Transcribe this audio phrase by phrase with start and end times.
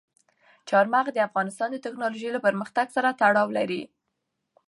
[0.69, 3.81] چار مغز د افغانستان د تکنالوژۍ له پرمختګ سره تړاو لري.